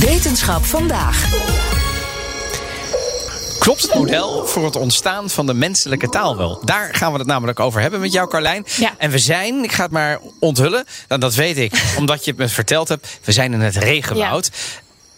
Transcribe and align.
Wetenschap 0.00 0.64
vandaag. 0.64 1.28
Klopt 3.58 3.82
het 3.82 3.94
model 3.94 4.46
voor 4.46 4.64
het 4.64 4.76
ontstaan 4.76 5.30
van 5.30 5.46
de 5.46 5.54
menselijke 5.54 6.08
taal 6.08 6.36
wel? 6.36 6.60
Daar 6.64 6.94
gaan 6.94 7.12
we 7.12 7.18
het 7.18 7.26
namelijk 7.26 7.60
over 7.60 7.80
hebben 7.80 8.00
met 8.00 8.12
jou, 8.12 8.28
Carlijn. 8.28 8.66
Ja. 8.76 8.94
En 8.98 9.10
we 9.10 9.18
zijn, 9.18 9.64
ik 9.64 9.72
ga 9.72 9.82
het 9.82 9.92
maar 9.92 10.20
onthullen, 10.38 10.84
nou, 11.08 11.20
dat 11.20 11.34
weet 11.34 11.58
ik, 11.58 11.82
omdat 11.98 12.24
je 12.24 12.30
het 12.30 12.40
me 12.40 12.48
verteld 12.48 12.88
hebt. 12.88 13.18
We 13.24 13.32
zijn 13.32 13.52
in 13.52 13.60
het 13.60 13.76
regenwoud. 13.76 14.50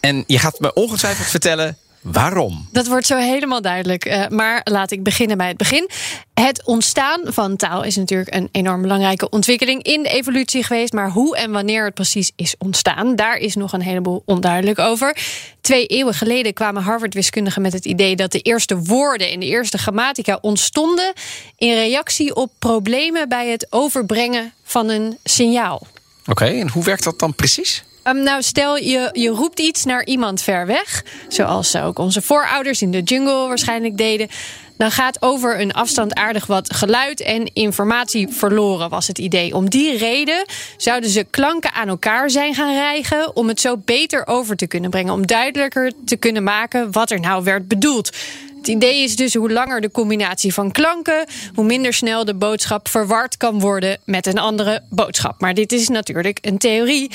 En 0.00 0.24
je 0.26 0.38
gaat 0.38 0.60
me 0.60 0.72
ongetwijfeld 0.72 1.26
vertellen 1.26 1.78
waarom. 2.12 2.68
Dat 2.72 2.86
wordt 2.86 3.06
zo 3.06 3.16
helemaal 3.16 3.62
duidelijk. 3.62 4.04
Eh, 4.04 4.28
maar 4.28 4.60
laat 4.64 4.90
ik 4.90 5.02
beginnen 5.02 5.36
bij 5.36 5.48
het 5.48 5.56
begin. 5.56 5.90
Het 6.34 6.64
ontstaan 6.64 7.20
van 7.24 7.56
taal 7.56 7.82
is 7.82 7.96
natuurlijk 7.96 8.34
een 8.34 8.48
enorm 8.52 8.82
belangrijke 8.82 9.28
ontwikkeling 9.28 9.82
in 9.82 10.02
de 10.02 10.08
evolutie 10.08 10.62
geweest. 10.62 10.92
Maar 10.92 11.10
hoe 11.10 11.36
en 11.36 11.50
wanneer 11.50 11.84
het 11.84 11.94
precies 11.94 12.32
is 12.36 12.54
ontstaan, 12.58 13.16
daar 13.16 13.36
is 13.36 13.54
nog 13.54 13.72
een 13.72 13.82
heleboel 13.82 14.22
onduidelijk 14.24 14.78
over. 14.78 15.16
Twee 15.60 15.86
eeuwen 15.86 16.14
geleden 16.14 16.52
kwamen 16.52 16.82
Harvard-wiskundigen 16.82 17.62
met 17.62 17.72
het 17.72 17.84
idee 17.84 18.16
dat 18.16 18.32
de 18.32 18.40
eerste 18.40 18.78
woorden 18.78 19.30
in 19.30 19.40
de 19.40 19.46
eerste 19.46 19.78
grammatica 19.78 20.38
ontstonden 20.40 21.12
in 21.56 21.74
reactie 21.74 22.34
op 22.34 22.52
problemen 22.58 23.28
bij 23.28 23.48
het 23.48 23.66
overbrengen 23.70 24.52
van 24.64 24.88
een 24.88 25.18
signaal. 25.24 25.86
Oké, 26.26 26.44
en 26.44 26.68
hoe 26.68 26.84
werkt 26.84 27.04
dat 27.04 27.18
dan 27.18 27.34
precies? 27.34 27.84
Um, 28.08 28.22
nou, 28.22 28.42
stel 28.42 28.76
je, 28.76 29.08
je 29.12 29.28
roept 29.28 29.60
iets 29.60 29.84
naar 29.84 30.04
iemand 30.04 30.42
ver 30.42 30.66
weg, 30.66 31.04
zoals 31.28 31.76
ook 31.76 31.98
onze 31.98 32.22
voorouders 32.22 32.82
in 32.82 32.90
de 32.90 33.02
jungle 33.02 33.48
waarschijnlijk 33.48 33.96
deden. 33.96 34.28
Dan 34.76 34.90
gaat 34.90 35.22
over 35.22 35.60
een 35.60 35.72
afstand 35.72 36.14
aardig 36.14 36.46
wat 36.46 36.74
geluid 36.74 37.20
en 37.20 37.50
informatie 37.52 38.28
verloren, 38.28 38.88
was 38.88 39.06
het 39.06 39.18
idee. 39.18 39.54
Om 39.54 39.70
die 39.70 39.96
reden 39.96 40.44
zouden 40.76 41.10
ze 41.10 41.26
klanken 41.30 41.72
aan 41.72 41.88
elkaar 41.88 42.30
zijn 42.30 42.54
gaan 42.54 42.74
rijgen. 42.74 43.36
om 43.36 43.48
het 43.48 43.60
zo 43.60 43.76
beter 43.76 44.26
over 44.26 44.56
te 44.56 44.66
kunnen 44.66 44.90
brengen. 44.90 45.12
Om 45.12 45.26
duidelijker 45.26 45.92
te 46.04 46.16
kunnen 46.16 46.42
maken 46.42 46.92
wat 46.92 47.10
er 47.10 47.20
nou 47.20 47.44
werd 47.44 47.68
bedoeld. 47.68 48.10
Het 48.58 48.68
idee 48.68 49.02
is 49.02 49.16
dus 49.16 49.34
hoe 49.34 49.52
langer 49.52 49.80
de 49.80 49.90
combinatie 49.90 50.54
van 50.54 50.72
klanken, 50.72 51.26
hoe 51.54 51.64
minder 51.64 51.94
snel 51.94 52.24
de 52.24 52.34
boodschap 52.34 52.88
verward 52.88 53.36
kan 53.36 53.60
worden 53.60 53.98
met 54.04 54.26
een 54.26 54.38
andere 54.38 54.82
boodschap. 54.90 55.40
Maar 55.40 55.54
dit 55.54 55.72
is 55.72 55.88
natuurlijk 55.88 56.38
een 56.40 56.58
theorie. 56.58 57.10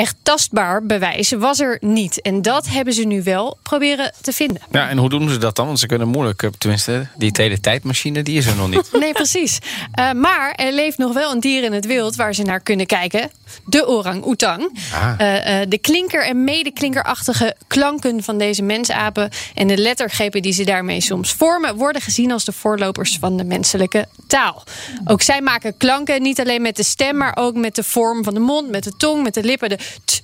Echt 0.00 0.16
tastbaar 0.22 0.86
bewijs 0.86 1.30
was 1.32 1.60
er 1.60 1.78
niet. 1.80 2.20
En 2.20 2.42
dat 2.42 2.68
hebben 2.68 2.94
ze 2.94 3.02
nu 3.02 3.22
wel 3.22 3.58
proberen 3.62 4.12
te 4.20 4.32
vinden. 4.32 4.62
Ja, 4.70 4.88
en 4.88 4.98
hoe 4.98 5.08
doen 5.08 5.28
ze 5.28 5.38
dat 5.38 5.56
dan? 5.56 5.66
Want 5.66 5.78
ze 5.78 5.86
kunnen 5.86 6.08
moeilijk, 6.08 6.42
eh, 6.42 6.50
tenminste, 6.58 7.06
die 7.16 7.32
teletijdmachine, 7.32 8.22
die 8.22 8.36
is 8.36 8.46
er 8.46 8.56
nog 8.56 8.68
niet. 8.70 8.90
Nee, 9.00 9.12
precies. 9.12 9.58
Uh, 9.98 10.12
maar 10.12 10.52
er 10.52 10.72
leeft 10.72 10.98
nog 10.98 11.12
wel 11.12 11.32
een 11.32 11.40
dier 11.40 11.64
in 11.64 11.72
het 11.72 11.86
wild 11.86 12.16
waar 12.16 12.34
ze 12.34 12.42
naar 12.42 12.60
kunnen 12.60 12.86
kijken. 12.86 13.30
De 13.66 13.86
orang-oetang. 13.86 14.78
Ah. 14.94 15.14
Uh, 15.20 15.60
uh, 15.60 15.66
de 15.68 15.78
klinker- 15.78 16.26
en 16.26 16.44
medeklinkerachtige 16.44 17.56
klanken 17.66 18.22
van 18.22 18.38
deze 18.38 18.62
mensapen... 18.62 19.30
en 19.54 19.66
de 19.66 19.76
lettergrepen 19.76 20.42
die 20.42 20.52
ze 20.52 20.64
daarmee 20.64 21.00
soms 21.00 21.32
vormen... 21.32 21.76
worden 21.76 22.02
gezien 22.02 22.32
als 22.32 22.44
de 22.44 22.52
voorlopers 22.52 23.16
van 23.20 23.36
de 23.36 23.44
menselijke 23.44 24.06
taal. 24.26 24.64
Ook 25.04 25.22
zij 25.22 25.40
maken 25.40 25.76
klanken, 25.76 26.22
niet 26.22 26.40
alleen 26.40 26.62
met 26.62 26.76
de 26.76 26.84
stem... 26.84 27.16
maar 27.16 27.36
ook 27.36 27.54
met 27.54 27.74
de 27.74 27.84
vorm 27.84 28.24
van 28.24 28.34
de 28.34 28.40
mond, 28.40 28.70
met 28.70 28.84
de 28.84 28.96
tong, 28.96 29.22
met 29.22 29.34
de 29.34 29.42
lippen... 29.42 29.68
de 29.68 29.78
t, 30.04 30.22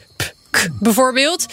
bijvoorbeeld. 0.81 1.47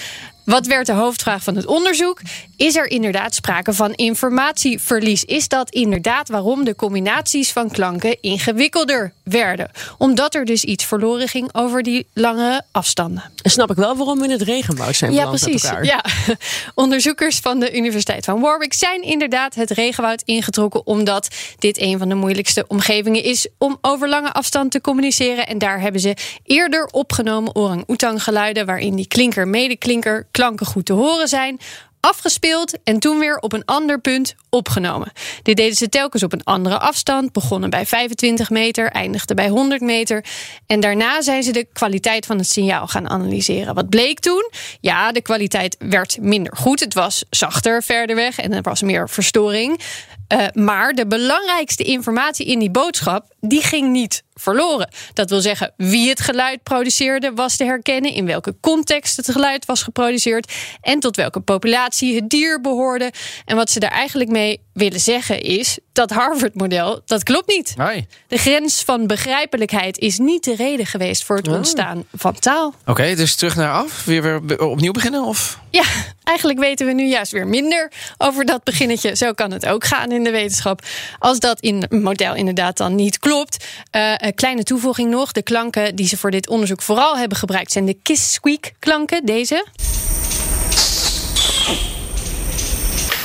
Wat 0.46 0.66
werd 0.66 0.86
de 0.86 0.92
hoofdvraag 0.92 1.44
van 1.44 1.56
het 1.56 1.66
onderzoek? 1.66 2.22
Is 2.58 2.76
er 2.76 2.92
inderdaad 2.92 3.36
sprake 3.36 3.74
van 3.74 3.94
informatieverlies? 3.94 5.24
Is 5.24 5.48
dat 5.48 5.70
inderdaad 5.70 6.30
waarom 6.30 6.64
de 6.64 6.76
combinaties 6.76 7.52
van 7.52 7.72
klanken 7.72 8.22
ingewikkelder 8.22 9.14
werden? 9.24 9.72
Omdat 9.98 10.36
er 10.36 10.46
dus 10.46 10.64
iets 10.64 10.86
verloren 10.86 11.28
ging 11.28 11.50
over 11.52 11.84
die 11.84 12.08
lange 12.14 12.62
afstanden. 12.72 13.24
En 13.42 13.52
snap 13.52 13.72
ik 13.72 13.76
wel 13.76 13.96
waarom 13.96 14.18
we 14.18 14.24
in 14.24 14.32
het 14.32 14.42
regenwoud 14.42 14.96
zijn 14.96 15.14
Ja, 15.14 15.28
precies. 15.28 15.72
Ja. 15.82 16.06
Onderzoekers 16.76 17.40
van 17.40 17.60
de 17.60 17.76
Universiteit 17.76 18.26
van 18.26 18.42
Warwick 18.42 18.74
zijn 18.74 19.02
inderdaad 19.02 19.56
het 19.56 19.72
regenwoud 19.72 20.22
ingetrokken 20.26 20.88
omdat 20.88 21.28
dit 21.60 21.82
een 21.82 21.98
van 21.98 22.10
de 22.10 22.16
moeilijkste 22.16 22.66
omgevingen 22.68 23.24
is 23.24 23.48
om 23.58 23.78
over 23.82 24.10
lange 24.10 24.32
afstand 24.32 24.72
te 24.72 24.82
communiceren. 24.82 25.48
En 25.48 25.58
daar 25.58 25.82
hebben 25.82 26.02
ze 26.02 26.16
eerder 26.44 26.86
opgenomen 26.86 27.56
orang-oetang 27.56 28.24
geluiden 28.24 28.66
waarin 28.66 28.96
die 28.96 29.08
klinker, 29.08 29.48
medeklinker, 29.48 30.28
klanken 30.34 30.66
goed 30.66 30.86
te 30.86 30.94
horen 30.94 31.28
zijn 31.28 31.60
afgespeeld 32.06 32.78
en 32.84 33.00
toen 33.00 33.20
weer 33.20 33.38
op 33.38 33.54
een 33.54 33.66
ander 33.66 34.00
punt 34.00 34.36
opgenomen. 34.50 35.12
Dit 35.42 35.56
deden 35.56 35.76
ze 35.76 35.90
telkens 35.90 36.24
op 36.24 36.34
een 36.34 36.44
andere 36.44 36.80
afstand, 36.80 37.32
begonnen 37.32 37.70
bij 37.70 37.86
25 37.86 38.50
meter, 38.50 38.90
eindigden 38.90 39.36
bij 39.36 39.50
100 39.50 39.82
meter. 39.82 40.26
En 40.68 40.80
daarna 40.80 41.22
zijn 41.22 41.44
ze 41.44 41.52
de 41.52 41.68
kwaliteit 41.74 42.26
van 42.26 42.38
het 42.38 42.48
signaal 42.48 42.88
gaan 42.88 43.10
analyseren. 43.10 43.76
Wat 43.76 43.90
bleek 43.90 44.20
toen? 44.20 44.50
Ja, 44.80 45.12
de 45.12 45.22
kwaliteit 45.22 45.76
werd 45.80 46.18
minder 46.22 46.58
goed. 46.58 46.80
Het 46.80 46.94
was 46.94 47.24
zachter 47.30 47.84
verder 47.84 48.16
weg 48.16 48.38
en 48.40 48.54
er 48.54 48.62
was 48.62 48.82
meer 48.82 49.10
verstoring. 49.10 49.80
Uh, 50.28 50.46
maar 50.54 50.94
de 50.94 51.08
belangrijkste 51.08 51.84
informatie 51.84 52.46
in 52.46 52.60
die 52.60 52.72
boodschap, 52.72 53.26
die 53.40 53.62
ging 53.62 53.92
niet 53.92 54.24
verloren. 54.34 54.90
Dat 55.14 55.30
wil 55.30 55.42
zeggen, 55.42 55.74
wie 55.78 56.10
het 56.10 56.20
geluid 56.20 56.64
produceerde 56.64 57.34
was 57.34 57.56
te 57.56 57.64
herkennen, 57.64 58.14
in 58.14 58.26
welke 58.26 58.56
context 58.60 59.18
het 59.18 59.32
geluid 59.32 59.66
was 59.66 59.84
geproduceerd 59.84 60.54
en 60.82 61.00
tot 61.00 61.16
welke 61.16 61.40
populatie 61.40 62.16
het 62.16 62.30
dier 62.30 62.62
behoorde. 62.62 63.12
En 63.46 63.56
wat 63.56 63.72
ze 63.72 63.80
daar 63.80 63.92
eigenlijk 63.92 64.30
mee 64.30 64.62
willen 64.74 65.00
zeggen 65.00 65.42
is 65.42 65.80
dat 65.94 66.10
Harvard-model, 66.10 67.02
dat 67.06 67.24
klopt 67.24 67.48
niet. 67.48 67.74
Nee. 67.78 68.08
De 68.28 68.38
grens 68.38 68.84
van 68.84 69.08
begrijpelijkheid 69.08 69.98
is 69.98 70.18
niet 70.18 70.44
de 70.44 70.56
reden 70.56 70.86
geweest 70.86 71.24
voor 71.24 71.36
het 71.36 71.48
Oh. 71.48 71.54
ontstaan 71.54 72.06
van 72.14 72.40
taal. 72.40 72.74
Oké, 72.86 73.16
dus 73.16 73.36
terug 73.36 73.56
naar 73.56 73.72
af. 73.72 74.06
Weer, 74.06 74.46
weer 74.46 74.60
opnieuw 74.62 74.92
beginnen? 74.92 75.24
Of? 75.24 75.60
Ja, 75.70 75.84
eigenlijk 76.24 76.60
weten 76.60 76.86
we 76.86 76.94
nu 76.94 77.08
juist 77.08 77.32
weer 77.32 77.48
minder 77.48 77.92
over 78.18 78.46
dat 78.46 78.64
beginnetje. 78.64 79.16
Zo 79.16 79.32
kan 79.34 79.52
het 79.52 79.66
ook 79.66 79.86
gaan 79.86 80.12
in 80.12 80.24
de 80.24 80.32
wetenschap. 80.32 80.82
Als 81.20 81.40
dat 81.40 81.60
in 81.60 81.82
het 81.82 81.92
model 81.92 82.36
inderdaad 82.36 82.78
dan 82.78 82.96
niet 82.96 83.20
klopt. 83.20 83.66
Uh, 83.96 84.14
een 84.18 84.36
kleine 84.36 84.64
toevoeging 84.64 85.10
nog. 85.10 85.32
De 85.32 85.42
klanken 85.44 85.96
die 85.96 86.08
ze 86.08 86.18
voor 86.18 86.32
dit 86.32 86.50
onderzoek 86.50 86.82
vooral 86.82 87.18
hebben 87.18 87.38
gebruikt... 87.38 87.72
zijn 87.72 87.86
de 87.86 87.98
kiss-squeak 88.04 88.72
klanken, 88.80 89.26
deze. 89.26 89.66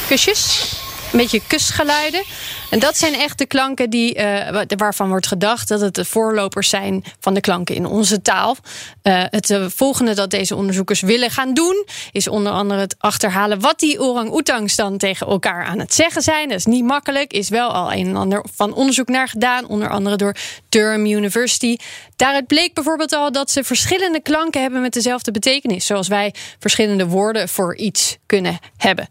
Kusjes. 0.09 0.73
Een 1.13 1.19
beetje 1.19 1.41
kusgeluiden. 1.47 2.23
En 2.71 2.79
dat 2.79 2.99
zijn 2.99 3.15
echt 3.15 3.39
de 3.39 3.47
klanken 3.47 3.91
die, 3.91 4.19
uh, 4.19 4.61
waarvan 4.77 5.09
wordt 5.09 5.27
gedacht 5.27 5.69
dat 5.69 5.81
het 5.81 5.95
de 5.95 6.05
voorlopers 6.05 6.69
zijn 6.69 7.05
van 7.21 7.35
de 7.35 7.41
klanken 7.41 7.75
in 7.75 7.87
onze 7.87 8.23
taal. 8.23 8.57
Uh, 9.03 9.23
het 9.25 9.51
uh, 9.51 9.67
volgende 9.69 10.15
dat 10.15 10.31
deze 10.31 10.57
onderzoekers 10.57 11.01
willen 11.01 11.31
gaan 11.31 11.55
doen, 11.55 11.87
is 12.13 12.29
onder 12.29 12.53
andere 12.53 12.81
het 12.81 12.95
achterhalen 12.99 13.61
wat 13.61 13.79
die 13.79 14.01
orang-oetangs 14.01 14.77
dan 14.77 14.97
tegen 14.97 15.27
elkaar 15.27 15.65
aan 15.65 15.79
het 15.79 15.95
zeggen 15.95 16.23
zijn. 16.23 16.49
Dat 16.49 16.59
is 16.59 16.67
niet 16.67 16.85
makkelijk, 16.85 17.33
is 17.33 17.49
wel 17.49 17.73
al 17.73 17.93
een 17.93 18.07
en 18.07 18.17
ander 18.17 18.45
van 18.55 18.75
onderzoek 18.75 19.09
naar 19.09 19.29
gedaan, 19.29 19.67
onder 19.67 19.89
andere 19.89 20.17
door 20.17 20.37
Durham 20.69 21.07
University. 21.07 21.77
Daaruit 22.17 22.47
bleek 22.47 22.75
bijvoorbeeld 22.75 23.13
al 23.13 23.33
dat 23.33 23.51
ze 23.51 23.65
verschillende 23.65 24.23
klanken 24.23 24.61
hebben 24.61 24.81
met 24.81 24.93
dezelfde 24.93 25.31
betekenis, 25.31 25.87
zoals 25.87 26.09
wij 26.09 26.35
verschillende 26.59 27.07
woorden 27.07 27.49
voor 27.49 27.77
iets 27.77 28.17
kunnen 28.27 28.59
hebben. 28.77 29.09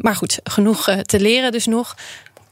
maar 0.00 0.16
goed, 0.16 0.40
genoeg 0.44 0.84
te 1.02 1.20
leren 1.20 1.52
dus 1.52 1.66
nog 1.66 1.94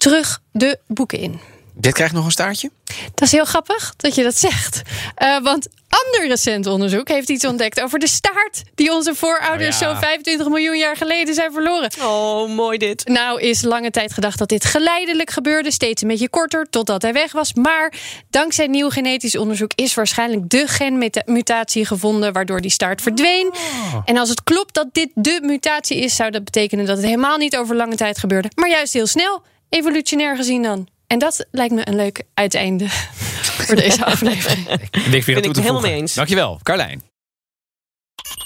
terug 0.01 0.41
de 0.53 0.79
boeken 0.87 1.19
in. 1.19 1.41
Dit 1.75 1.93
krijgt 1.93 2.15
nog 2.15 2.25
een 2.25 2.31
staartje? 2.31 2.71
Dat 3.15 3.29
is 3.29 3.33
heel 3.33 3.45
grappig 3.45 3.95
dat 3.97 4.15
je 4.15 4.23
dat 4.23 4.37
zegt. 4.37 4.83
Uh, 5.19 5.43
want 5.43 5.69
ander 5.89 6.29
recent 6.29 6.67
onderzoek 6.67 7.09
heeft 7.09 7.29
iets 7.29 7.47
ontdekt 7.47 7.81
over 7.81 7.99
de 7.99 8.09
staart 8.09 8.63
die 8.75 8.93
onze 8.93 9.15
voorouders 9.15 9.75
Oh 9.75 9.81
ja. 9.81 9.91
zo'n 9.91 10.01
25 10.01 10.49
miljoen 10.49 10.79
jaar 10.79 10.97
geleden 10.97 11.35
zijn 11.35 11.53
verloren. 11.53 11.91
Oh, 12.03 12.49
mooi 12.51 12.79
dit. 12.79 13.09
Nou 13.09 13.41
is 13.41 13.63
lange 13.63 13.91
tijd 13.91 14.13
gedacht 14.13 14.39
dat 14.39 14.49
dit 14.49 14.65
geleidelijk 14.65 15.31
gebeurde, 15.31 15.71
steeds 15.71 16.03
een 16.03 16.09
beetje 16.09 16.29
korter 16.29 16.67
totdat 16.71 17.03
hij 17.03 17.13
weg 17.13 17.33
was. 17.33 17.55
Maar 17.55 17.93
dankzij 18.31 18.67
nieuw 18.67 18.91
genetisch 18.91 19.37
onderzoek 19.37 19.73
is 19.75 19.95
waarschijnlijk 19.95 20.51
de 20.51 20.67
genmutatie 20.67 21.87
gevonden 21.87 22.33
waardoor 22.33 22.61
die 22.61 22.71
staart 22.71 23.03
verdween. 23.03 23.47
Oh. 23.47 24.03
En 24.05 24.17
als 24.17 24.29
het 24.29 24.45
klopt 24.45 24.75
dat 24.75 24.87
dit 24.93 25.09
de 25.15 25.41
mutatie 25.43 25.97
is, 25.99 26.17
zou 26.17 26.31
dat 26.31 26.45
betekenen 26.45 26.87
dat 26.87 26.97
het 26.97 27.07
helemaal 27.07 27.37
niet 27.37 27.57
over 27.57 27.77
lange 27.77 27.97
tijd 27.97 28.19
gebeurde, 28.19 28.51
maar 28.55 28.71
juist 28.71 28.93
heel 28.93 29.07
snel, 29.07 29.43
evolutionair 29.71 30.37
gezien 30.37 30.63
dan. 30.63 30.89
En 31.07 31.19
dat 31.19 31.47
lijkt 31.51 31.75
me 31.75 31.89
een 31.89 31.97
leuk 31.97 32.23
uiteinde 32.35 32.89
voor 33.67 33.75
deze 33.75 34.05
aflevering. 34.05 34.69
Ik 34.69 35.25
Ben 35.25 35.43
het 35.43 35.57
helemaal 35.57 35.81
mee 35.81 35.95
eens. 35.95 36.15
Dankjewel, 36.15 36.61
Carlijn. 36.63 37.03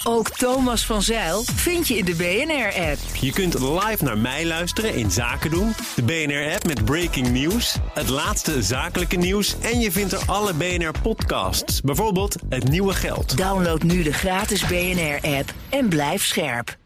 Ook 0.07 0.31
Thomas 0.31 0.87
van 0.87 1.03
Zeil 1.03 1.43
vind 1.43 1.89
je 1.89 1.97
in 1.97 2.05
de 2.05 2.15
BNR-app. 2.15 2.99
Je 3.21 3.33
kunt 3.33 3.55
live 3.61 4.05
naar 4.05 4.19
mij 4.19 4.47
luisteren 4.47 4.95
in 4.95 5.11
Zaken 5.11 5.51
doen. 5.51 5.75
De 5.97 6.03
BNR-app 6.03 6.67
met 6.67 6.85
breaking 6.85 7.31
news. 7.31 7.77
Het 7.95 8.09
laatste 8.09 8.63
zakelijke 8.63 9.17
nieuws. 9.17 9.55
En 9.61 9.81
je 9.81 9.93
vindt 9.93 10.13
er 10.13 10.23
alle 10.27 10.55
BNR-podcasts. 10.55 11.81
Bijvoorbeeld 11.81 12.37
Het 12.49 12.69
Nieuwe 12.69 12.95
Geld. 12.95 13.37
Download 13.37 13.83
nu 13.83 14.03
de 14.03 14.13
gratis 14.13 14.67
BNR-app 14.67 15.53
en 15.69 15.89
blijf 15.89 16.25
scherp. 16.25 16.77